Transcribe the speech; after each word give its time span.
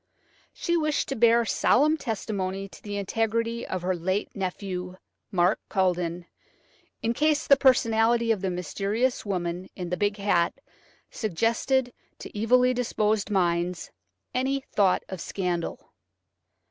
She 0.51 0.75
wished 0.75 1.09
to 1.09 1.15
bear 1.15 1.45
solemn 1.45 1.95
testimony 1.95 2.67
to 2.67 2.81
the 2.81 2.97
integrity 2.97 3.67
of 3.67 3.83
her 3.83 3.95
late 3.95 4.35
nephew, 4.35 4.95
Mark 5.31 5.59
Culledon, 5.69 6.25
in 7.03 7.13
case 7.13 7.45
the 7.45 7.55
personality 7.55 8.31
of 8.31 8.41
the 8.41 8.49
mysterious 8.49 9.27
woman 9.27 9.69
in 9.75 9.91
the 9.91 9.97
big 9.97 10.17
hat 10.17 10.55
suggested 11.11 11.93
to 12.17 12.35
evilly 12.35 12.73
disposed 12.73 13.29
minds 13.29 13.91
any 14.33 14.61
thought 14.75 15.03
of 15.07 15.21
scandal. 15.21 15.91